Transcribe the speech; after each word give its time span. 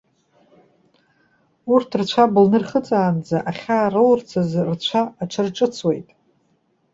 Урҭ 1.73 1.89
рцәа 1.99 2.23
былны 2.33 2.57
ирхыҵаанӡа, 2.59 3.37
ахьаа 3.49 3.87
роурц 3.93 4.29
азы 4.41 4.61
рцәа 4.69 5.01
аҽарҿыцуеит. 5.21 6.07